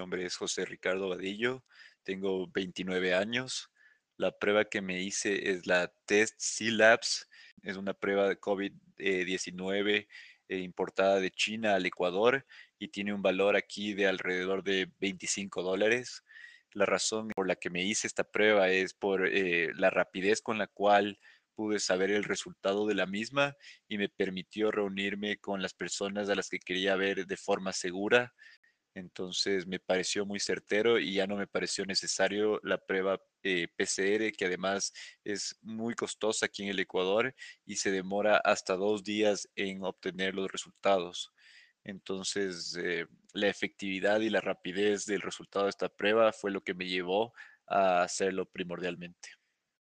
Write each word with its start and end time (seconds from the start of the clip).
nombre 0.00 0.24
es 0.24 0.34
José 0.36 0.64
Ricardo 0.64 1.10
Vadillo, 1.10 1.62
tengo 2.04 2.48
29 2.48 3.14
años. 3.14 3.70
La 4.16 4.32
prueba 4.32 4.64
que 4.64 4.80
me 4.80 5.02
hice 5.02 5.50
es 5.50 5.66
la 5.66 5.92
Test 6.06 6.36
C-Labs, 6.38 7.28
es 7.62 7.76
una 7.76 7.92
prueba 7.92 8.26
de 8.26 8.40
COVID-19 8.40 10.08
eh, 10.48 10.58
importada 10.58 11.20
de 11.20 11.30
China 11.30 11.74
al 11.74 11.84
Ecuador 11.84 12.46
y 12.78 12.88
tiene 12.88 13.12
un 13.12 13.20
valor 13.20 13.56
aquí 13.56 13.92
de 13.92 14.06
alrededor 14.06 14.62
de 14.62 14.90
25 15.00 15.62
dólares. 15.62 16.24
La 16.72 16.86
razón 16.86 17.28
por 17.34 17.46
la 17.46 17.56
que 17.56 17.68
me 17.68 17.84
hice 17.84 18.06
esta 18.06 18.24
prueba 18.24 18.70
es 18.70 18.94
por 18.94 19.28
eh, 19.28 19.70
la 19.74 19.90
rapidez 19.90 20.40
con 20.40 20.56
la 20.56 20.66
cual 20.66 21.18
pude 21.54 21.78
saber 21.78 22.10
el 22.10 22.24
resultado 22.24 22.86
de 22.86 22.94
la 22.94 23.04
misma 23.04 23.54
y 23.86 23.98
me 23.98 24.08
permitió 24.08 24.70
reunirme 24.70 25.36
con 25.36 25.60
las 25.60 25.74
personas 25.74 26.30
a 26.30 26.34
las 26.34 26.48
que 26.48 26.58
quería 26.58 26.96
ver 26.96 27.26
de 27.26 27.36
forma 27.36 27.74
segura. 27.74 28.32
Entonces 28.94 29.66
me 29.66 29.78
pareció 29.78 30.26
muy 30.26 30.40
certero 30.40 30.98
y 30.98 31.14
ya 31.14 31.26
no 31.26 31.36
me 31.36 31.46
pareció 31.46 31.84
necesario 31.86 32.60
la 32.62 32.78
prueba 32.78 33.20
eh, 33.42 33.68
PCR, 33.76 34.32
que 34.32 34.46
además 34.46 34.92
es 35.24 35.56
muy 35.62 35.94
costosa 35.94 36.46
aquí 36.46 36.64
en 36.64 36.70
el 36.70 36.80
Ecuador 36.80 37.34
y 37.64 37.76
se 37.76 37.90
demora 37.90 38.36
hasta 38.38 38.76
dos 38.76 39.04
días 39.04 39.48
en 39.54 39.84
obtener 39.84 40.34
los 40.34 40.50
resultados. 40.50 41.32
Entonces, 41.84 42.76
eh, 42.82 43.06
la 43.32 43.48
efectividad 43.48 44.20
y 44.20 44.30
la 44.30 44.40
rapidez 44.40 45.06
del 45.06 45.22
resultado 45.22 45.66
de 45.66 45.70
esta 45.70 45.88
prueba 45.88 46.32
fue 46.32 46.50
lo 46.50 46.62
que 46.62 46.74
me 46.74 46.86
llevó 46.86 47.32
a 47.66 48.02
hacerlo 48.02 48.46
primordialmente. 48.46 49.39